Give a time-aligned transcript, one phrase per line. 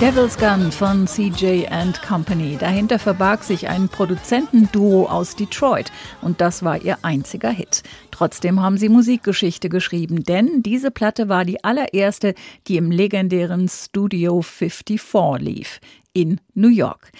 [0.00, 2.56] Devil's Gun von CJ and Company.
[2.56, 5.90] Dahinter verbarg sich ein Produzentenduo aus Detroit
[6.22, 7.82] und das war ihr einziger Hit.
[8.12, 12.34] Trotzdem haben sie Musikgeschichte geschrieben, denn diese Platte war die allererste,
[12.68, 15.00] die im legendären Studio 54
[15.40, 15.80] lief
[16.12, 17.10] in New York.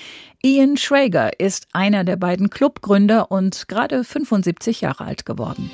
[0.44, 5.68] Ian Schrager ist einer der beiden Clubgründer und gerade 75 Jahre alt geworden.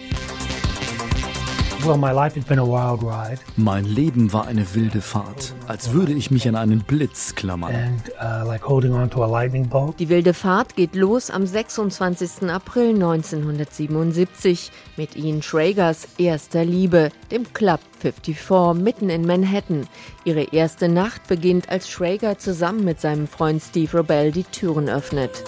[3.57, 8.01] Mein Leben war eine wilde Fahrt, als würde ich mich an einen Blitz klammern.
[8.19, 12.49] Uh, Die wilde Fahrt geht los am 26.
[12.49, 19.87] April 1977 mit Ian Schragers erster Liebe, dem Club 54 mitten in Manhattan.
[20.25, 25.45] Ihre erste Nacht beginnt, als Schrager zusammen mit seinem Freund Steve Robell die Türen öffnet.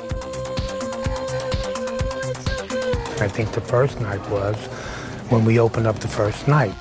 [3.19, 4.57] I think the first night was
[5.31, 6.73] when we opened up the first night.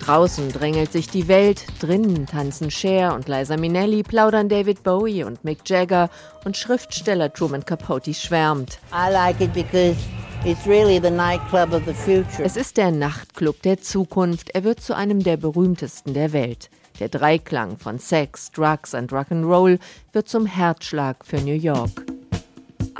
[0.00, 5.44] Draußen drängelt sich die Welt, drinnen tanzen Cher und Liza Minnelli, plaudern David Bowie und
[5.44, 6.10] Mick Jagger
[6.44, 8.80] und Schriftsteller Truman Capote schwärmt.
[8.92, 9.96] I like it because
[10.42, 12.42] It's really the nightclub of the future.
[12.42, 14.48] Es ist der Nachtclub der Zukunft.
[14.54, 16.70] Er wird zu einem der berühmtesten der Welt.
[16.98, 19.78] Der Dreiklang von Sex, Drugs und Rock'n'Roll
[20.12, 22.06] wird zum Herzschlag für New York.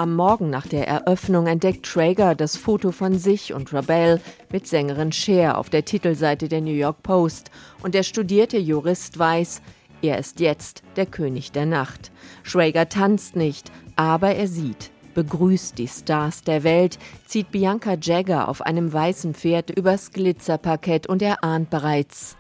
[0.01, 4.19] Am Morgen nach der Eröffnung entdeckt Traeger das Foto von sich und Rabel
[4.51, 7.51] mit Sängerin Cher auf der Titelseite der New York Post
[7.83, 9.61] und der studierte Jurist weiß,
[10.01, 12.13] er ist jetzt der König der Nacht.
[12.45, 18.63] Schrager tanzt nicht, aber er sieht, begrüßt die Stars der Welt, zieht Bianca Jagger auf
[18.63, 22.39] einem weißen Pferd übers Glitzerparkett und er ahnt bereits,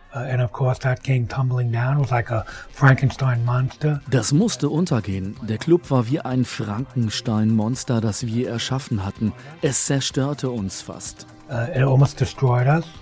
[4.11, 5.37] das musste untergehen.
[5.48, 9.32] Der Club war wie ein Frankenstein-Monster, das wir erschaffen hatten.
[9.62, 11.26] Es zerstörte uns fast.
[11.48, 11.66] Uh,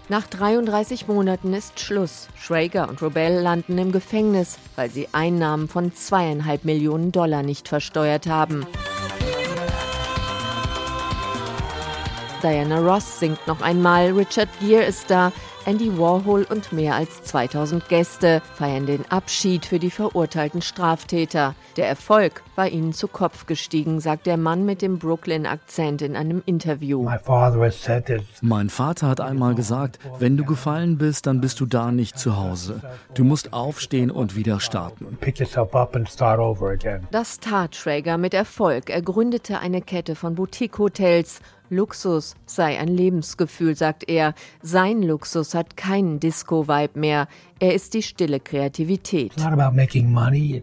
[0.09, 2.29] Nach 33 Monaten ist Schluss.
[2.35, 8.27] Schrager und Robel landen im Gefängnis, weil sie Einnahmen von zweieinhalb Millionen Dollar nicht versteuert
[8.27, 8.67] haben.
[12.43, 15.33] Diana Ross singt noch einmal, Richard Gere ist da,
[15.69, 21.55] Andy Warhol und mehr als 2000 Gäste feiern den Abschied für die verurteilten Straftäter.
[21.77, 26.43] Der Erfolg war ihnen zu Kopf gestiegen, sagt der Mann mit dem Brooklyn-Akzent in einem
[26.47, 27.03] Interview.
[28.41, 32.39] Mein Vater hat einmal gesagt, wenn du gefallen bist, dann bist du da nicht zu
[32.39, 32.81] Hause.
[33.13, 35.19] Du musst aufstehen und wieder starten.
[37.11, 38.89] Das tat Schrager mit Erfolg.
[38.89, 41.41] Er gründete eine Kette von Boutique-Hotels
[41.71, 44.35] Luxus sei ein Lebensgefühl, sagt er.
[44.63, 47.29] Sein Luxus hat keinen Disco-Vibe mehr.
[47.61, 49.33] Er ist die stille Kreativität.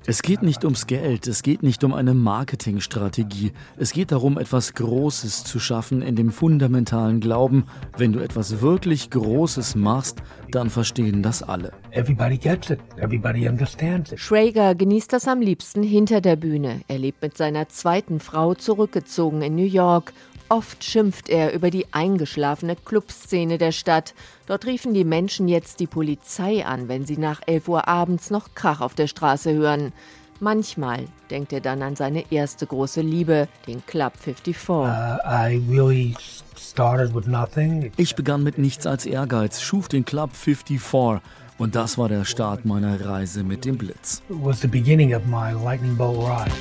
[0.05, 3.51] Es geht nicht ums Geld, es geht nicht um eine Marketingstrategie.
[3.77, 7.65] Es geht darum, etwas Großes zu schaffen in dem fundamentalen Glauben,
[7.97, 11.73] wenn du etwas wirklich Großes machst, dann verstehen das alle.
[14.15, 16.81] Schrager genießt das am liebsten hinter der Bühne.
[16.87, 20.13] Er lebt mit seiner zweiten Frau zurückgezogen in New York
[20.49, 24.13] Oft schimpft er über die eingeschlafene Clubszene der Stadt.
[24.45, 28.53] Dort riefen die Menschen jetzt die Polizei an, wenn sie nach 11 Uhr abends noch
[28.53, 29.91] Krach auf der Straße hören.
[30.39, 34.69] Manchmal denkt er dann an seine erste große Liebe, den Club 54.
[34.69, 35.91] Uh,
[37.97, 41.21] ich begann mit nichts als Ehrgeiz, schuf den Club 54
[41.57, 44.21] und das war der Start meiner Reise mit dem Blitz.
[44.29, 46.51] It was the beginning of my lightning bolt ride.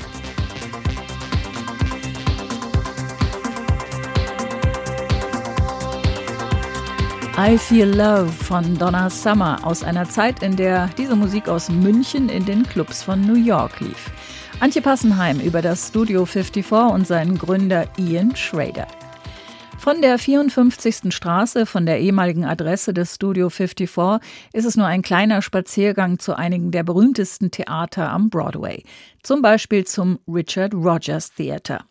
[7.37, 12.29] I Feel Love von Donna Summer aus einer Zeit, in der diese Musik aus München
[12.29, 14.13] in den Clubs von New York lief.
[14.61, 18.87] Antje Passenheim über das Studio 54 und seinen Gründer Ian Schrader.
[19.85, 21.15] Von der 54.
[21.15, 26.35] Straße, von der ehemaligen Adresse des Studio 54, ist es nur ein kleiner Spaziergang zu
[26.35, 28.83] einigen der berühmtesten Theater am Broadway.
[29.23, 31.85] Zum Beispiel zum Richard Rogers Theater.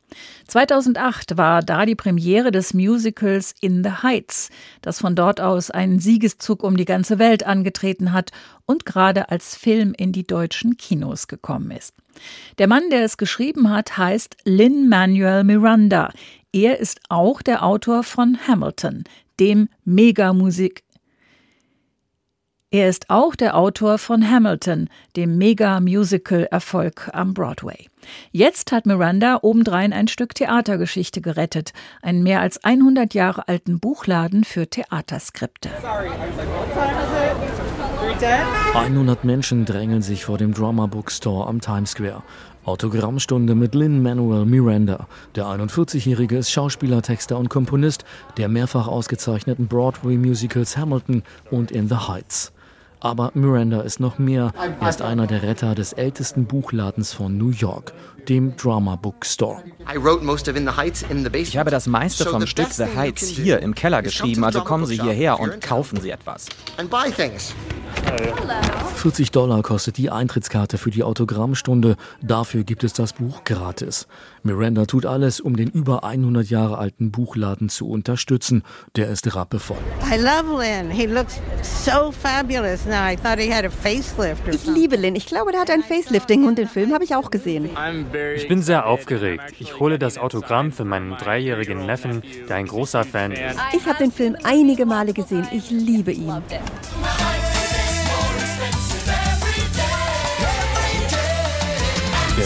[0.48, 4.50] 2008 war da die Premiere des Musicals In the Heights,
[4.82, 8.32] das von dort aus einen Siegeszug um die ganze Welt angetreten hat
[8.66, 11.94] und gerade als Film in die deutschen Kinos gekommen ist.
[12.58, 16.12] Der Mann, der es geschrieben hat, heißt Lin Manuel Miranda.
[16.56, 19.06] Er ist auch der Autor von Hamilton,
[19.40, 20.84] dem Megamusik
[22.70, 27.88] Er ist auch der Autor von Hamilton, dem Mega-Musical-Erfolg am Broadway.
[28.32, 31.74] Jetzt hat Miranda obendrein ein Stück Theatergeschichte gerettet,
[32.04, 35.72] einen mehr als 100 Jahre alten Buchladen für Theaterskripte.
[38.76, 42.22] 100 Menschen drängeln sich vor dem Drama Bookstore am Times Square.
[42.66, 45.08] Autogrammstunde mit Lin-Manuel Miranda.
[45.36, 48.06] Der 41-Jährige ist Schauspieler, Texter und Komponist
[48.38, 52.54] der mehrfach ausgezeichneten Broadway-Musicals Hamilton und In the Heights.
[53.04, 54.54] Aber Miranda ist noch mehr.
[54.80, 57.92] Er ist einer der Retter des ältesten Buchladens von New York,
[58.30, 59.62] dem Drama Bookstore.
[61.34, 65.02] Ich habe das meiste vom Stück The Heights hier im Keller geschrieben, also kommen Sie
[65.02, 66.48] hierher und kaufen Sie etwas.
[69.04, 71.98] 40 Dollar kostet die Eintrittskarte für die Autogrammstunde.
[72.22, 74.08] Dafür gibt es das Buch gratis.
[74.44, 78.64] Miranda tut alles, um den über 100 Jahre alten Buchladen zu unterstützen.
[78.96, 79.76] Der ist rappevoll.
[80.10, 80.90] I love Lynn.
[80.90, 83.06] He looks so fabulous now.
[83.06, 85.16] I thought he had a facelift or Ich liebe Lynn.
[85.16, 87.70] Ich glaube, der hat ein Facelifting und den Film habe ich auch gesehen.
[88.38, 89.56] Ich bin sehr aufgeregt.
[89.60, 93.60] Ich hole das Autogramm für meinen dreijährigen Neffen, der ein großer Fan ist.
[93.76, 95.46] Ich habe den Film einige Male gesehen.
[95.52, 96.42] Ich liebe ihn.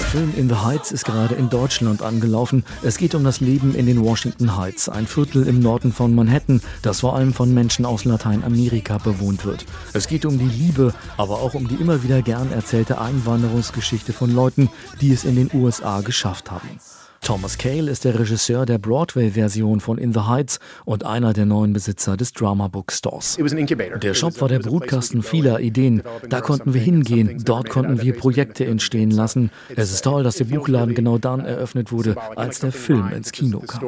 [0.07, 2.63] Film In the Heights ist gerade in Deutschland angelaufen.
[2.81, 6.61] Es geht um das Leben in den Washington Heights, ein Viertel im Norden von Manhattan,
[6.81, 9.65] das vor allem von Menschen aus Lateinamerika bewohnt wird.
[9.91, 14.33] Es geht um die Liebe, aber auch um die immer wieder gern erzählte Einwanderungsgeschichte von
[14.33, 14.69] Leuten,
[15.01, 16.79] die es in den USA geschafft haben.
[17.21, 21.73] Thomas Cale ist der Regisseur der Broadway-Version von In the Heights und einer der neuen
[21.73, 23.37] Besitzer des Drama Book Stores.
[23.37, 26.03] Der Shop war der Brutkasten vieler Ideen.
[26.29, 29.51] Da konnten wir hingehen, dort konnten wir Projekte entstehen lassen.
[29.75, 33.59] Es ist toll, dass der Buchladen genau dann eröffnet wurde, als der Film ins Kino
[33.59, 33.81] kam.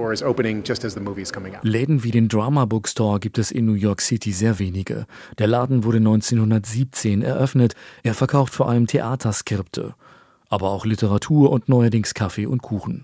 [1.61, 5.05] Läden wie den Drama Book Store gibt es in New York City sehr wenige.
[5.37, 7.75] Der Laden wurde 1917 eröffnet.
[8.03, 9.95] Er verkauft vor allem Theaterskripte
[10.49, 13.03] aber auch Literatur und neuerdings Kaffee und Kuchen.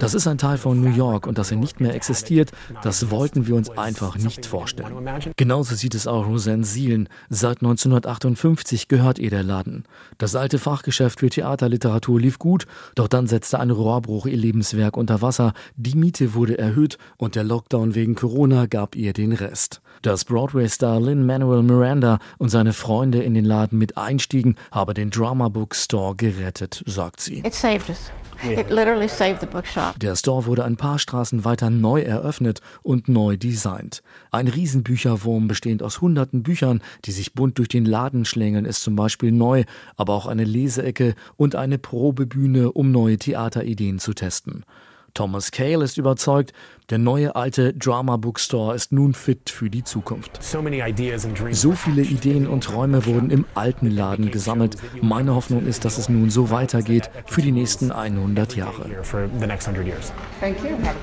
[0.00, 2.50] Das ist ein Teil von New York und dass er nicht mehr existiert,
[2.82, 5.08] das wollten wir uns einfach nicht vorstellen.
[5.36, 7.08] Genauso sieht es auch Roseanne Sielen.
[7.28, 9.84] Seit 1958 gehört ihr der Laden.
[10.18, 15.20] Das alte Fachgeschäft für Theaterliteratur lief gut, doch dann setzte ein Rohrbruch ihr Lebenswerk unter
[15.20, 19.81] Wasser, die Miete wurde erhöht und der Lockdown wegen Corona gab ihr den Rest.
[20.00, 25.48] Dass Broadway-Star Lin-Manuel Miranda und seine Freunde in den Laden mit einstiegen, habe den Drama
[25.48, 27.40] Book Store gerettet, sagt sie.
[27.40, 28.10] It saved us.
[28.44, 30.00] It literally saved the bookshop.
[30.00, 34.02] Der Store wurde ein paar Straßen weiter neu eröffnet und neu designt.
[34.32, 38.96] Ein Riesenbücherwurm bestehend aus hunderten Büchern, die sich bunt durch den Laden schlängeln, ist zum
[38.96, 39.62] Beispiel neu,
[39.96, 44.64] aber auch eine Leseecke und eine Probebühne, um neue Theaterideen zu testen.
[45.14, 46.52] Thomas Cale ist überzeugt,
[46.90, 50.42] der neue alte Drama Bookstore ist nun fit für die Zukunft.
[50.42, 54.76] So viele Ideen und Träume wurden im alten Laden gesammelt.
[55.00, 58.90] Meine Hoffnung ist, dass es nun so weitergeht für die nächsten 100 Jahre.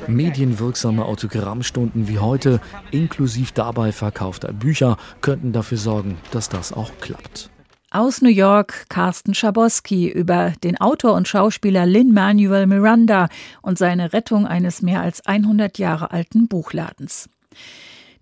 [0.07, 7.49] Medienwirksame Autogrammstunden wie heute, inklusive dabei verkaufter Bücher, könnten dafür sorgen, dass das auch klappt.
[7.91, 13.29] Aus New York Carsten Schabowski über den Autor und Schauspieler Lin-Manuel Miranda
[13.63, 17.29] und seine Rettung eines mehr als 100 Jahre alten Buchladens.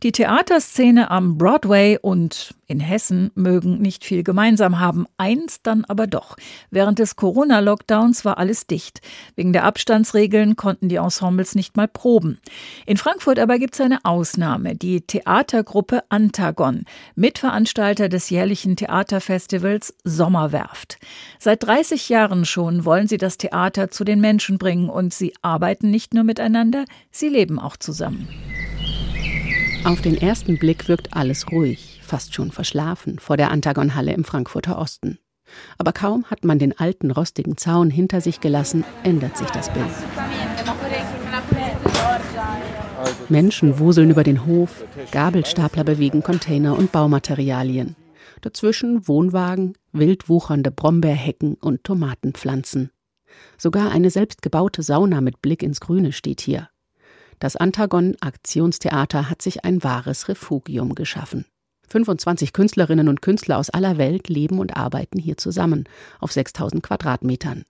[0.04, 6.06] Die Theaterszene am Broadway und in Hessen mögen nicht viel gemeinsam haben, eins dann aber
[6.06, 6.36] doch.
[6.70, 9.02] Während des Corona-Lockdowns war alles dicht.
[9.36, 12.40] Wegen der Abstandsregeln konnten die Ensembles nicht mal proben.
[12.86, 16.86] In Frankfurt aber gibt es eine Ausnahme, die Theatergruppe Antagon,
[17.16, 21.00] Mitveranstalter des jährlichen Theaterfestivals Sommerwerft.
[21.40, 25.90] Seit 30 Jahren schon wollen sie das Theater zu den Menschen bringen und sie arbeiten
[25.90, 28.28] nicht nur miteinander, sie leben auch zusammen.
[29.88, 34.78] Auf den ersten Blick wirkt alles ruhig, fast schon verschlafen vor der Antagonhalle im Frankfurter
[34.78, 35.18] Osten.
[35.78, 39.86] Aber kaum hat man den alten rostigen Zaun hinter sich gelassen, ändert sich das Bild.
[43.30, 47.96] Menschen wuseln über den Hof, Gabelstapler bewegen Container und Baumaterialien.
[48.42, 52.92] Dazwischen Wohnwagen, wild wuchernde Brombeerhecken und Tomatenpflanzen.
[53.58, 56.68] Sogar eine selbstgebaute Sauna mit Blick ins Grüne steht hier.
[57.40, 61.46] Das Antagon Aktionstheater hat sich ein wahres Refugium geschaffen.
[61.90, 65.86] 25 Künstlerinnen und Künstler aus aller Welt leben und arbeiten hier zusammen,
[66.20, 67.64] auf 6000 Quadratmetern.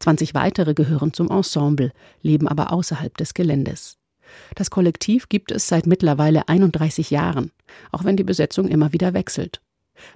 [0.00, 1.92] 20 weitere gehören zum Ensemble,
[2.22, 3.98] leben aber außerhalb des Geländes.
[4.54, 7.52] Das Kollektiv gibt es seit mittlerweile 31 Jahren,
[7.92, 9.60] auch wenn die Besetzung immer wieder wechselt.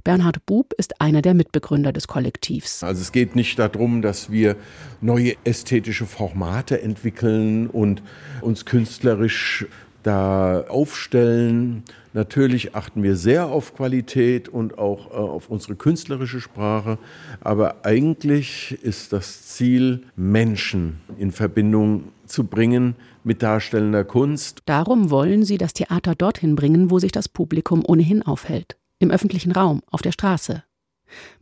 [0.05, 2.83] Bernhard Bub ist einer der Mitbegründer des Kollektivs.
[2.83, 4.57] Also es geht nicht darum, dass wir
[5.01, 8.03] neue ästhetische Formate entwickeln und
[8.41, 9.67] uns künstlerisch
[10.03, 11.83] da aufstellen.
[12.15, 16.99] Natürlich achten wir sehr auf Qualität und auch äh, auf unsere künstlerische Sprache,
[17.41, 22.95] aber eigentlich ist das Ziel, Menschen in Verbindung zu bringen
[23.25, 24.63] mit darstellender Kunst.
[24.65, 28.79] Darum wollen sie das Theater dorthin bringen, wo sich das Publikum ohnehin aufhält.
[28.99, 30.65] Im öffentlichen Raum, auf der Straße.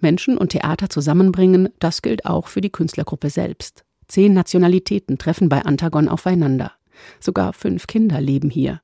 [0.00, 3.84] Menschen und Theater zusammenbringen, das gilt auch für die Künstlergruppe selbst.
[4.08, 6.72] Zehn Nationalitäten treffen bei Antagon aufeinander.
[7.20, 8.80] Sogar fünf Kinder leben hier.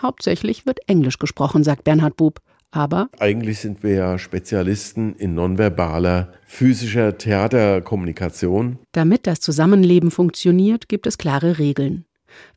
[0.00, 2.40] Hauptsächlich wird Englisch gesprochen, sagt Bernhard Bub.
[2.70, 8.78] Aber eigentlich sind wir ja Spezialisten in nonverbaler physischer Theaterkommunikation.
[8.92, 12.04] Damit das Zusammenleben funktioniert, gibt es klare Regeln.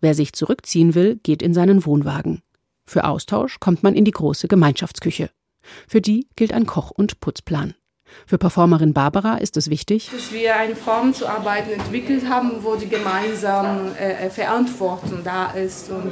[0.01, 2.41] Wer sich zurückziehen will, geht in seinen Wohnwagen.
[2.85, 5.29] Für Austausch kommt man in die große Gemeinschaftsküche.
[5.87, 7.75] Für die gilt ein Koch- und Putzplan.
[8.25, 12.75] Für Performerin Barbara ist es wichtig, dass wir eine Form zu arbeiten entwickelt haben, wo
[12.75, 15.89] die gemeinsame äh, Verantwortung da ist.
[15.89, 16.11] Und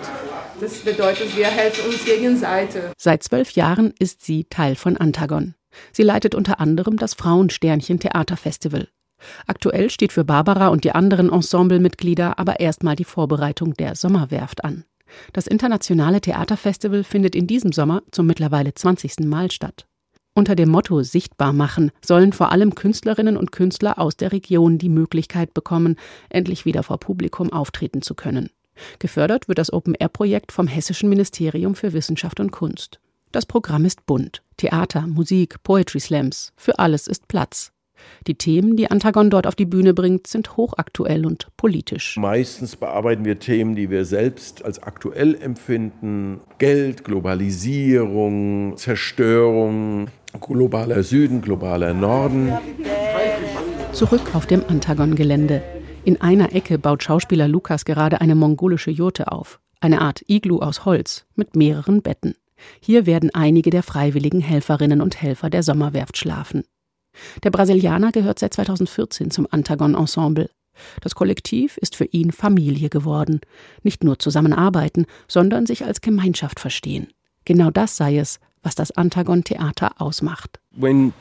[0.60, 2.84] das bedeutet, wir helfen uns gegenseitig.
[2.98, 5.56] Seit zwölf Jahren ist sie Teil von Antagon.
[5.92, 8.88] Sie leitet unter anderem das Frauensternchen Theaterfestival.
[9.48, 14.86] Aktuell steht für Barbara und die anderen Ensemblemitglieder aber erstmal die Vorbereitung der Sommerwerft an.
[15.34, 19.20] Das internationale Theaterfestival findet in diesem Sommer zum mittlerweile 20.
[19.22, 19.86] Mal statt.
[20.34, 24.90] Unter dem Motto Sichtbar machen sollen vor allem Künstlerinnen und Künstler aus der Region die
[24.90, 25.96] Möglichkeit bekommen,
[26.30, 28.50] endlich wieder vor Publikum auftreten zu können.
[29.00, 33.00] Gefördert wird das Open-Air-Projekt vom Hessischen Ministerium für Wissenschaft und Kunst.
[33.32, 34.42] Das Programm ist bunt.
[34.58, 36.54] Theater, Musik, Poetry Slams.
[36.56, 37.72] Für alles ist Platz.
[38.28, 42.18] Die Themen, die Antagon dort auf die Bühne bringt, sind hochaktuell und politisch.
[42.18, 46.42] Meistens bearbeiten wir Themen, die wir selbst als aktuell empfinden.
[46.58, 50.08] Geld, Globalisierung, Zerstörung,
[50.40, 52.54] globaler Süden, globaler Norden.
[53.92, 55.62] Zurück auf dem Antagon-Gelände.
[56.06, 59.60] In einer Ecke baut Schauspieler Lukas gerade eine mongolische Jurte auf.
[59.82, 62.36] Eine Art Iglu aus Holz mit mehreren Betten.
[62.82, 66.64] Hier werden einige der freiwilligen Helferinnen und Helfer der Sommerwerft schlafen.
[67.44, 70.50] Der Brasilianer gehört seit 2014 zum Antagon Ensemble.
[71.02, 73.42] Das Kollektiv ist für ihn Familie geworden.
[73.84, 77.12] Nicht nur zusammenarbeiten, sondern sich als Gemeinschaft verstehen.
[77.46, 80.60] Genau das sei es, was das Antagon Theater ausmacht.
[80.72, 81.12] Wenn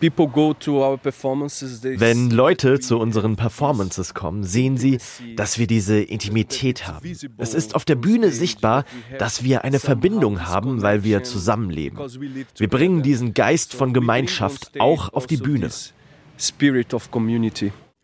[2.30, 4.98] Leute zu unseren Performances kommen, sehen sie,
[5.36, 7.16] dass wir diese Intimität haben.
[7.38, 8.84] Es ist auf der Bühne sichtbar,
[9.18, 11.98] dass wir eine Verbindung haben, weil wir zusammenleben.
[12.56, 15.70] Wir bringen diesen Geist von Gemeinschaft auch auf die Bühne.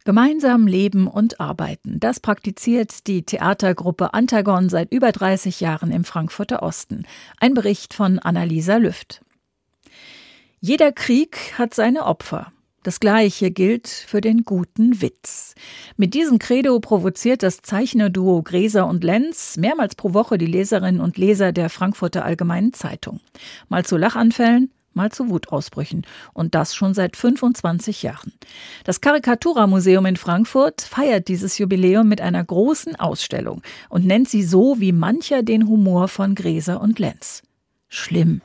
[0.06, 1.98] Gemeinsam leben und arbeiten.
[1.98, 7.06] Das praktiziert die Theatergruppe Antagon seit über 30 Jahren im Frankfurter Osten.
[7.40, 9.23] Ein Bericht von Annalisa Lüft.
[10.66, 12.50] Jeder Krieg hat seine Opfer.
[12.84, 15.54] Das Gleiche gilt für den guten Witz.
[15.98, 21.18] Mit diesem Credo provoziert das Zeichnerduo Gräser und Lenz mehrmals pro Woche die Leserinnen und
[21.18, 23.20] Leser der Frankfurter Allgemeinen Zeitung.
[23.68, 26.06] Mal zu Lachanfällen, mal zu Wutausbrüchen.
[26.32, 28.32] Und das schon seit 25 Jahren.
[28.84, 34.80] Das Karikatura-Museum in Frankfurt feiert dieses Jubiläum mit einer großen Ausstellung und nennt sie so
[34.80, 37.42] wie mancher den Humor von Gräser und Lenz.
[37.90, 38.40] Schlimm.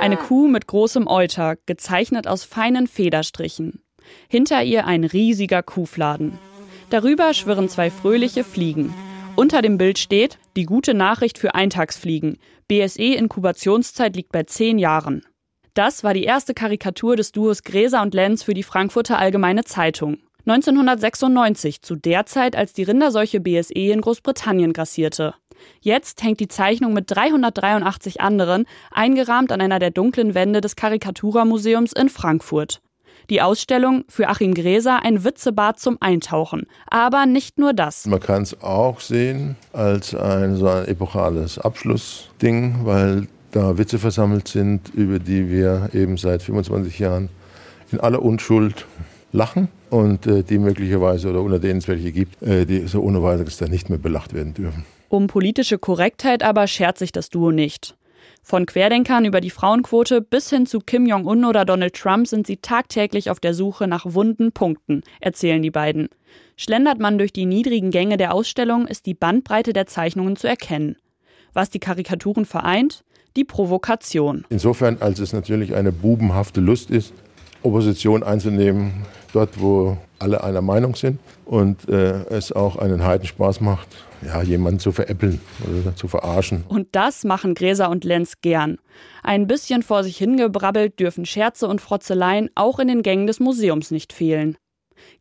[0.00, 3.82] Eine Kuh mit großem Euter, gezeichnet aus feinen Federstrichen.
[4.28, 6.38] Hinter ihr ein riesiger Kuhfladen.
[6.90, 8.94] Darüber schwirren zwei fröhliche Fliegen.
[9.34, 12.38] Unter dem Bild steht die gute Nachricht für Eintagsfliegen.
[12.68, 15.24] BSE-Inkubationszeit liegt bei zehn Jahren.
[15.74, 20.18] Das war die erste Karikatur des Duos Gräser und Lenz für die Frankfurter Allgemeine Zeitung.
[20.46, 25.34] 1996, zu der Zeit, als die Rinderseuche BSE in Großbritannien grassierte.
[25.80, 31.92] Jetzt hängt die Zeichnung mit 383 anderen eingerahmt an einer der dunklen Wände des Karikatura-Museums
[31.92, 32.80] in Frankfurt.
[33.28, 36.66] Die Ausstellung für Achim Gräser ein Witzebad zum Eintauchen.
[36.86, 38.06] Aber nicht nur das.
[38.06, 44.48] Man kann es auch sehen als ein, so ein epochales Abschlussding, weil da Witze versammelt
[44.48, 47.28] sind, über die wir eben seit 25 Jahren
[47.90, 48.86] in aller Unschuld
[49.32, 53.22] lachen und äh, die möglicherweise oder unter denen es welche gibt, äh, die so ohne
[53.22, 54.84] weiteres dann nicht mehr belacht werden dürfen.
[55.08, 57.96] Um politische Korrektheit aber schert sich das Duo nicht.
[58.42, 62.58] Von Querdenkern über die Frauenquote bis hin zu Kim Jong-un oder Donald Trump sind sie
[62.58, 66.08] tagtäglich auf der Suche nach wunden Punkten, erzählen die beiden.
[66.56, 70.96] Schlendert man durch die niedrigen Gänge der Ausstellung, ist die Bandbreite der Zeichnungen zu erkennen.
[71.54, 73.02] Was die Karikaturen vereint?
[73.36, 74.44] Die Provokation.
[74.48, 77.12] Insofern, als es natürlich eine bubenhafte Lust ist,
[77.62, 83.88] Opposition einzunehmen, dort wo alle einer Meinung sind und äh, es auch einen Heidenspaß macht,
[84.22, 86.64] ja, jemanden zu veräppeln oder zu verarschen.
[86.68, 88.78] Und das machen Gräser und Lenz gern.
[89.22, 93.90] Ein bisschen vor sich hingebrabbelt dürfen Scherze und Frotzeleien auch in den Gängen des Museums
[93.90, 94.56] nicht fehlen.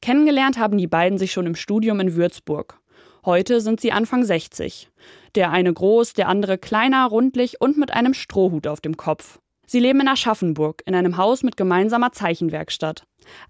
[0.02, 2.80] Kennengelernt haben die beiden sich schon im Studium in Würzburg.
[3.26, 4.90] Heute sind sie Anfang 60.
[5.34, 9.40] Der eine groß, der andere kleiner, rundlich und mit einem Strohhut auf dem Kopf.
[9.66, 13.04] Sie leben in Aschaffenburg, in einem Haus mit gemeinsamer Zeichenwerkstatt.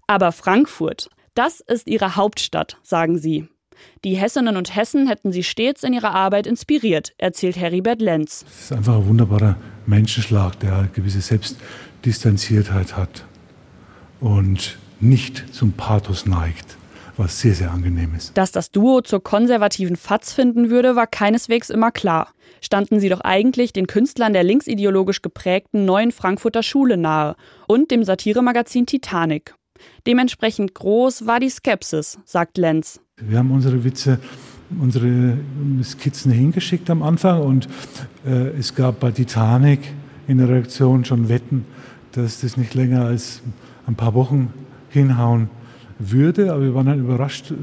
[0.06, 3.48] Aber Frankfurt, das ist ihre Hauptstadt, sagen sie.
[4.04, 8.44] Die Hessinnen und Hessen hätten sie stets in ihrer Arbeit inspiriert, erzählt Heribert Lenz.
[8.48, 9.56] Es ist einfach ein wunderbarer
[9.86, 13.24] Menschenschlag, der eine gewisse Selbstdistanziertheit hat
[14.20, 16.76] und nicht zum Pathos neigt,
[17.16, 18.36] was sehr, sehr angenehm ist.
[18.36, 22.32] Dass das Duo zur konservativen Fatz finden würde, war keineswegs immer klar.
[22.60, 28.04] Standen sie doch eigentlich den Künstlern der linksideologisch geprägten neuen Frankfurter Schule nahe und dem
[28.04, 29.54] Satiremagazin Titanic.
[30.06, 33.00] Dementsprechend groß war die Skepsis, sagt Lenz.
[33.16, 34.18] Wir haben unsere Witze,
[34.80, 35.38] unsere
[35.82, 37.68] Skizzen hingeschickt am Anfang und
[38.26, 39.80] äh, es gab bei Titanic
[40.28, 41.64] in der Reaktion schon Wetten,
[42.12, 43.42] dass das nicht länger als
[43.86, 44.52] ein paar Wochen
[44.90, 45.48] hinhauen
[45.98, 46.52] würde.
[46.52, 47.54] Aber wir waren dann überrascht, äh,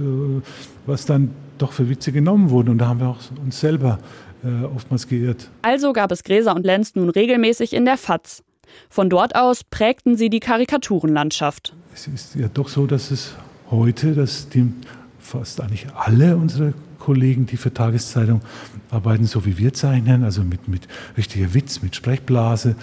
[0.85, 2.69] was dann doch für Witze genommen wurden.
[2.69, 3.99] Und da haben wir auch uns selber
[4.43, 5.49] äh, oftmals geirrt.
[5.61, 8.43] Also gab es Gräser und Lenz nun regelmäßig in der FAZ.
[8.89, 11.73] Von dort aus prägten sie die Karikaturenlandschaft.
[11.93, 13.35] Es ist ja doch so, dass es
[13.69, 14.71] heute, dass die
[15.19, 18.41] fast eigentlich alle unsere Kollegen, die für Tageszeitung
[18.89, 20.87] arbeiten, so wie wir zeichnen, also mit, mit
[21.17, 22.75] richtiger Witz, mit Sprechblase.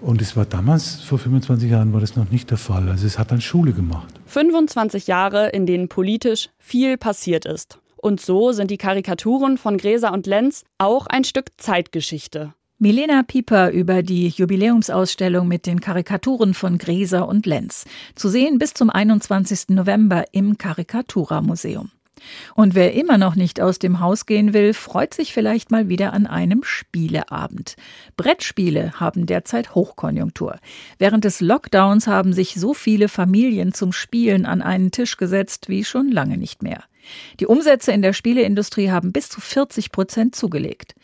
[0.00, 2.88] Und es war damals, vor 25 Jahren, war das noch nicht der Fall.
[2.88, 4.14] Also es hat dann Schule gemacht.
[4.26, 7.78] 25 Jahre, in denen politisch viel passiert ist.
[7.96, 12.54] Und so sind die Karikaturen von Gräser und Lenz auch ein Stück Zeitgeschichte.
[12.78, 17.86] Milena Pieper über die Jubiläumsausstellung mit den Karikaturen von Gräser und Lenz.
[18.14, 19.70] Zu sehen bis zum 21.
[19.70, 21.90] November im Karikatura-Museum.
[22.54, 26.12] Und wer immer noch nicht aus dem Haus gehen will, freut sich vielleicht mal wieder
[26.12, 27.76] an einem Spieleabend.
[28.18, 30.58] Brettspiele haben derzeit Hochkonjunktur.
[30.98, 35.82] Während des Lockdowns haben sich so viele Familien zum Spielen an einen Tisch gesetzt wie
[35.82, 36.84] schon lange nicht mehr.
[37.40, 40.94] Die Umsätze in der Spieleindustrie haben bis zu 40 Prozent zugelegt.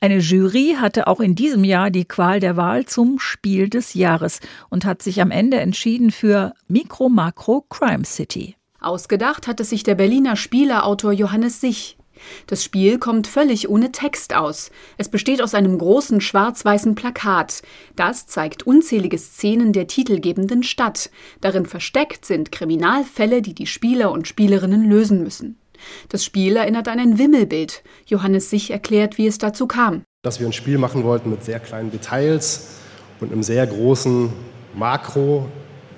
[0.00, 4.40] Eine Jury hatte auch in diesem Jahr die Qual der Wahl zum Spiel des Jahres
[4.68, 8.56] und hat sich am Ende entschieden für Micro Macro Crime City.
[8.80, 11.98] Ausgedacht hatte sich der Berliner Spieleautor Johannes Sich.
[12.46, 14.70] Das Spiel kommt völlig ohne Text aus.
[14.98, 17.62] Es besteht aus einem großen schwarz-weißen Plakat.
[17.96, 21.10] Das zeigt unzählige Szenen der titelgebenden Stadt.
[21.40, 25.58] Darin versteckt sind Kriminalfälle, die die Spieler und Spielerinnen lösen müssen.
[26.08, 27.82] Das Spiel erinnert an ein Wimmelbild.
[28.06, 30.02] Johannes Sich erklärt, wie es dazu kam.
[30.22, 32.80] Dass wir ein Spiel machen wollten mit sehr kleinen Details
[33.20, 34.30] und einem sehr großen
[34.74, 35.48] Makro,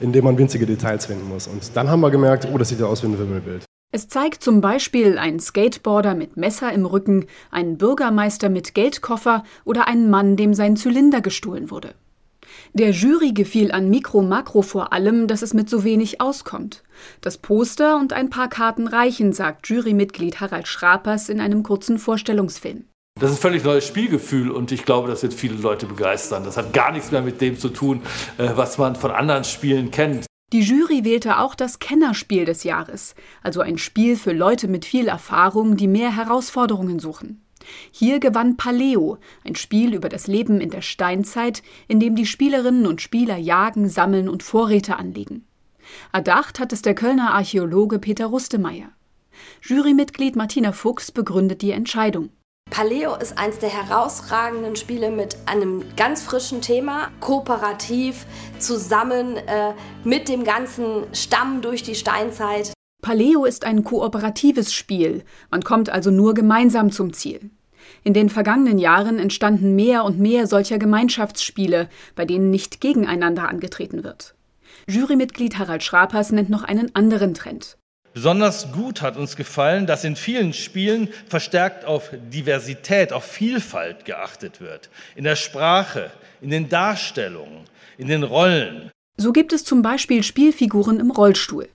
[0.00, 1.46] in dem man winzige Details finden muss.
[1.46, 3.64] Und dann haben wir gemerkt, oh, das sieht ja aus wie ein Wimmelbild.
[3.94, 9.86] Es zeigt zum Beispiel einen Skateboarder mit Messer im Rücken, einen Bürgermeister mit Geldkoffer oder
[9.86, 11.94] einen Mann, dem sein Zylinder gestohlen wurde.
[12.72, 16.82] Der Jury gefiel an Mikro Makro vor allem, dass es mit so wenig auskommt.
[17.20, 22.86] Das Poster und ein paar Karten reichen, sagt Jurymitglied Harald Schrapers in einem kurzen Vorstellungsfilm.
[23.20, 26.44] Das ist ein völlig neues Spielgefühl und ich glaube, das wird viele Leute begeistern.
[26.44, 28.00] Das hat gar nichts mehr mit dem zu tun,
[28.38, 30.24] äh, was man von anderen Spielen kennt.
[30.52, 35.08] Die Jury wählte auch das Kennerspiel des Jahres, also ein Spiel für Leute mit viel
[35.08, 37.40] Erfahrung, die mehr Herausforderungen suchen.
[37.90, 42.86] Hier gewann Paleo, ein Spiel über das Leben in der Steinzeit, in dem die Spielerinnen
[42.86, 45.46] und Spieler jagen, sammeln und Vorräte anlegen.
[46.12, 48.90] Erdacht hat es der Kölner Archäologe Peter Rustemeyer.
[49.62, 52.28] Jurymitglied Martina Fuchs begründet die Entscheidung.
[52.72, 58.24] Paleo ist eines der herausragenden Spiele mit einem ganz frischen Thema, kooperativ,
[58.58, 62.72] zusammen äh, mit dem ganzen Stamm durch die Steinzeit.
[63.02, 67.50] Paleo ist ein kooperatives Spiel, man kommt also nur gemeinsam zum Ziel.
[68.04, 74.02] In den vergangenen Jahren entstanden mehr und mehr solcher Gemeinschaftsspiele, bei denen nicht gegeneinander angetreten
[74.02, 74.34] wird.
[74.88, 77.76] Jurymitglied Harald Schrapers nennt noch einen anderen Trend.
[78.14, 84.60] Besonders gut hat uns gefallen, dass in vielen Spielen verstärkt auf Diversität, auf Vielfalt geachtet
[84.60, 84.90] wird.
[85.16, 86.10] In der Sprache,
[86.42, 87.64] in den Darstellungen,
[87.96, 88.90] in den Rollen.
[89.16, 91.68] So gibt es zum Beispiel Spielfiguren im Rollstuhl.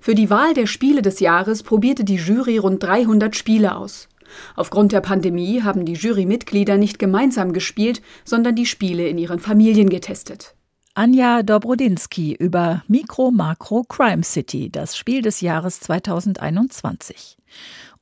[0.00, 4.08] Für die Wahl der Spiele des Jahres probierte die Jury rund 300 Spiele aus.
[4.56, 9.90] Aufgrund der Pandemie haben die Jurymitglieder nicht gemeinsam gespielt, sondern die Spiele in ihren Familien
[9.90, 10.54] getestet.
[10.96, 17.36] Anja Dobrodinsky über Micro Macro Crime City, das Spiel des Jahres 2021.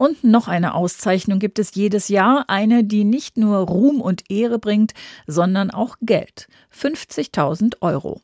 [0.02, 4.58] Und noch eine Auszeichnung gibt es jedes Jahr, eine, die nicht nur Ruhm und Ehre
[4.58, 4.94] bringt,
[5.28, 6.48] sondern auch Geld.
[6.76, 8.20] 50.000 Euro.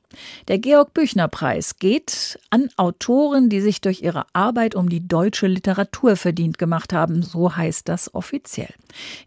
[0.48, 5.46] Der Georg Büchner Preis geht an Autoren, die sich durch ihre Arbeit um die deutsche
[5.46, 8.74] Literatur verdient gemacht haben, so heißt das offiziell.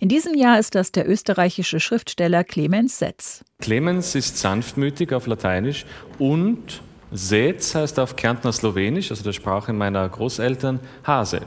[0.02, 3.46] In diesem Jahr ist das der österreichische Schriftsteller Clemens Setz.
[3.62, 5.86] Clemens ist sanftmütig auf Lateinisch
[6.20, 6.82] und
[7.14, 11.44] Setz heißt auf Kärntner Slowenisch, also der Sprache meiner Großeltern, Hase.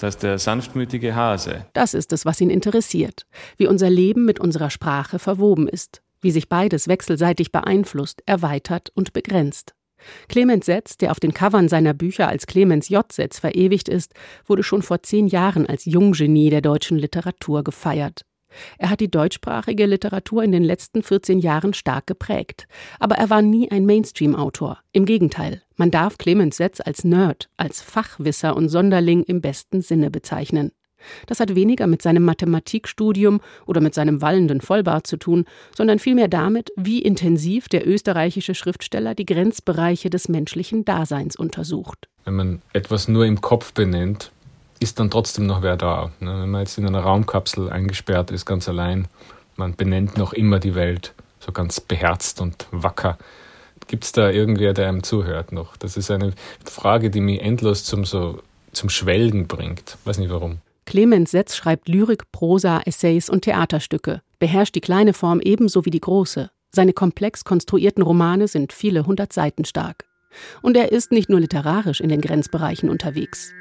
[0.00, 1.66] Das heißt, der sanftmütige Hase.
[1.74, 3.26] Das ist es, was ihn interessiert.
[3.58, 6.00] Wie unser Leben mit unserer Sprache verwoben ist.
[6.22, 9.74] Wie sich beides wechselseitig beeinflusst, erweitert und begrenzt.
[10.28, 13.12] Clemens Setz, der auf den Covern seiner Bücher als Clemens J.
[13.12, 14.14] Setz verewigt ist,
[14.46, 18.24] wurde schon vor zehn Jahren als Junggenie der deutschen Literatur gefeiert.
[18.78, 22.66] Er hat die deutschsprachige Literatur in den letzten 14 Jahren stark geprägt.
[22.98, 24.78] Aber er war nie ein Mainstream-Autor.
[24.92, 30.10] Im Gegenteil, man darf Clemens Setz als Nerd, als Fachwisser und Sonderling im besten Sinne
[30.10, 30.72] bezeichnen.
[31.26, 36.28] Das hat weniger mit seinem Mathematikstudium oder mit seinem wallenden Vollbart zu tun, sondern vielmehr
[36.28, 42.08] damit, wie intensiv der österreichische Schriftsteller die Grenzbereiche des menschlichen Daseins untersucht.
[42.24, 44.30] Wenn man etwas nur im Kopf benennt,
[44.80, 46.10] ist dann trotzdem noch wer da.
[46.20, 46.42] Ne?
[46.42, 49.06] Wenn man jetzt in einer Raumkapsel eingesperrt ist, ganz allein,
[49.56, 53.18] man benennt noch immer die Welt, so ganz beherzt und wacker.
[53.86, 55.76] Gibt es da irgendwer, der einem zuhört noch?
[55.76, 56.32] Das ist eine
[56.64, 59.98] Frage, die mich endlos zum, so, zum Schwelgen bringt.
[60.04, 60.58] Weiß nicht warum.
[60.86, 66.00] Clemens Setz schreibt Lyrik, Prosa, Essays und Theaterstücke, beherrscht die kleine Form ebenso wie die
[66.00, 66.50] große.
[66.72, 70.06] Seine komplex konstruierten Romane sind viele hundert Seiten stark.
[70.62, 73.52] Und er ist nicht nur literarisch in den Grenzbereichen unterwegs.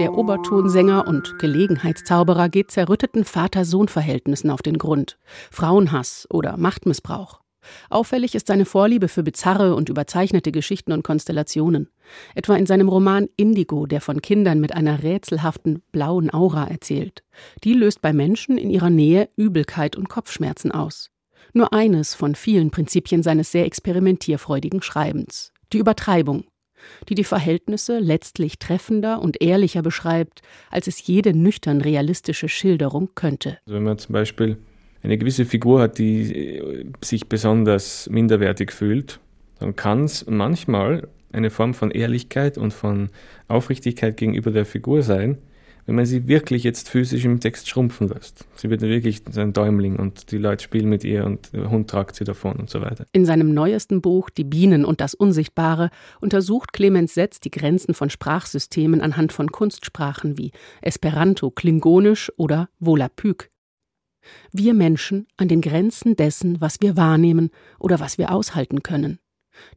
[0.00, 5.18] Der Obertonsänger und Gelegenheitszauberer geht zerrütteten Vater-Sohn-Verhältnissen auf den Grund.
[5.50, 7.42] Frauenhass oder Machtmissbrauch.
[7.90, 11.90] Auffällig ist seine Vorliebe für bizarre und überzeichnete Geschichten und Konstellationen.
[12.34, 17.22] Etwa in seinem Roman Indigo, der von Kindern mit einer rätselhaften blauen Aura erzählt.
[17.62, 21.10] Die löst bei Menschen in ihrer Nähe Übelkeit und Kopfschmerzen aus.
[21.52, 25.52] Nur eines von vielen Prinzipien seines sehr experimentierfreudigen Schreibens.
[25.74, 26.44] Die Übertreibung,
[27.08, 33.58] die die Verhältnisse letztlich treffender und ehrlicher beschreibt, als es jede nüchtern realistische Schilderung könnte.
[33.66, 34.58] Also wenn man zum Beispiel
[35.02, 39.20] eine gewisse Figur hat, die äh, sich besonders minderwertig fühlt,
[39.58, 43.10] dann kann es manchmal eine Form von Ehrlichkeit und von
[43.48, 45.38] Aufrichtigkeit gegenüber der Figur sein,
[45.86, 48.46] wenn man sie wirklich jetzt physisch im Text schrumpfen lässt.
[48.56, 52.16] Sie wird wirklich ein Däumling und die Leute spielen mit ihr und der Hund tragt
[52.16, 53.06] sie davon und so weiter.
[53.12, 55.90] In seinem neuesten Buch Die Bienen und das Unsichtbare
[56.20, 63.50] untersucht Clemens Setz die Grenzen von Sprachsystemen anhand von Kunstsprachen wie Esperanto, Klingonisch oder Volapük.
[64.52, 69.18] Wir Menschen an den Grenzen dessen, was wir wahrnehmen oder was wir aushalten können.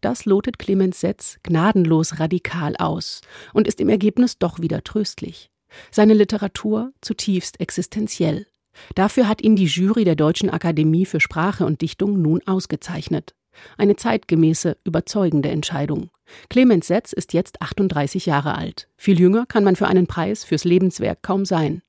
[0.01, 3.21] Das lotet Clemens Setz gnadenlos radikal aus
[3.53, 5.49] und ist im Ergebnis doch wieder tröstlich.
[5.91, 8.47] Seine Literatur zutiefst existenziell.
[8.95, 13.35] Dafür hat ihn die Jury der Deutschen Akademie für Sprache und Dichtung nun ausgezeichnet.
[13.77, 16.09] Eine zeitgemäße, überzeugende Entscheidung.
[16.49, 18.89] Clemens Setz ist jetzt 38 Jahre alt.
[18.97, 21.83] Viel jünger kann man für einen Preis fürs Lebenswerk kaum sein.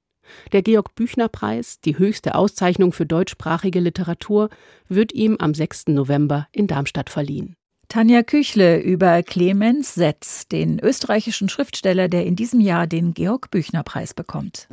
[0.53, 4.49] Der Georg Büchner Preis, die höchste Auszeichnung für deutschsprachige Literatur,
[4.89, 5.89] wird ihm am 6.
[5.89, 7.57] November in Darmstadt verliehen.
[7.95, 13.85] Tanja Küchle über Clemens Setz, den österreichischen Schriftsteller, der in diesem Jahr den Georg Büchner
[13.85, 14.67] Preis bekommt.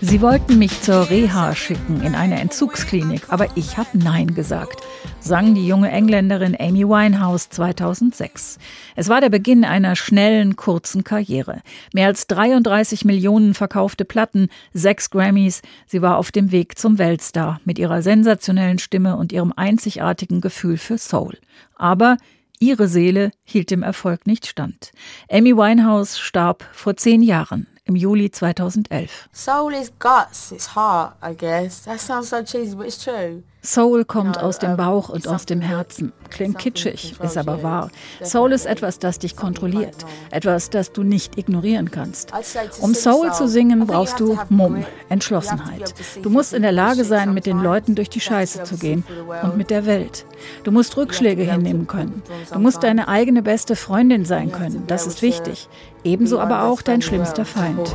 [0.00, 4.82] Sie wollten mich zur Reha schicken in eine Entzugsklinik, aber ich habe Nein gesagt
[5.20, 8.58] sang die junge Engländerin Amy Winehouse 2006.
[8.96, 11.60] Es war der Beginn einer schnellen, kurzen Karriere.
[11.92, 15.62] Mehr als 33 Millionen verkaufte Platten, sechs Grammys.
[15.86, 20.78] Sie war auf dem Weg zum Weltstar mit ihrer sensationellen Stimme und ihrem einzigartigen Gefühl
[20.78, 21.36] für Soul.
[21.76, 22.16] Aber
[22.58, 24.92] ihre Seele hielt dem Erfolg nicht stand.
[25.30, 29.28] Amy Winehouse starb vor zehn Jahren im Juli 2011.
[29.32, 31.82] Soul is guts, it's heart, I guess.
[31.84, 33.42] That sounds so cheesy, but it's true.
[33.62, 36.12] Soul kommt aus dem Bauch und aus dem Herzen.
[36.30, 37.90] Klingt kitschig, ist aber wahr.
[38.22, 42.32] Soul ist etwas, das dich kontrolliert, etwas, das du nicht ignorieren kannst.
[42.80, 45.92] Um Soul zu singen, brauchst du Mumm, Entschlossenheit.
[46.22, 49.04] Du musst in der Lage sein, mit den Leuten durch die Scheiße zu gehen
[49.42, 50.24] und mit der Welt.
[50.62, 52.22] Du musst Rückschläge hinnehmen können.
[52.52, 54.84] Du musst deine eigene beste Freundin sein können.
[54.86, 55.68] Das ist wichtig.
[56.04, 57.94] Ebenso aber auch dein schlimmster Feind.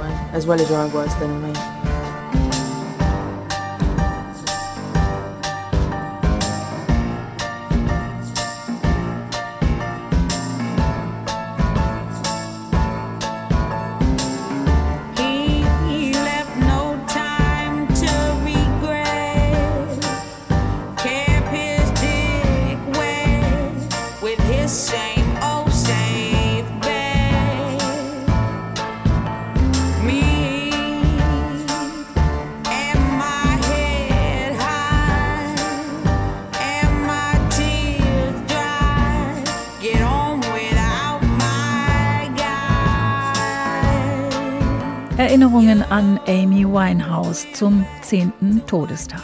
[45.44, 48.62] Erinnerungen an Amy Winehouse zum 10.
[48.66, 49.22] Todestag.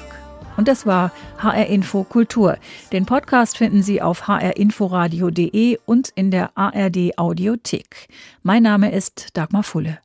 [0.58, 2.58] Und das war HR Info Kultur.
[2.92, 8.10] Den Podcast finden Sie auf hrinforadio.de und in der ARD Audiothek.
[8.44, 10.00] Mein Name ist Dagmar Fulle.